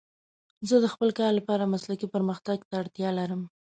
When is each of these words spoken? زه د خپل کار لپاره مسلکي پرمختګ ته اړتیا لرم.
زه 0.67 0.75
د 0.83 0.85
خپل 0.93 1.09
کار 1.19 1.31
لپاره 1.39 1.71
مسلکي 1.73 2.07
پرمختګ 2.15 2.57
ته 2.69 2.73
اړتیا 2.81 3.09
لرم. 3.19 3.41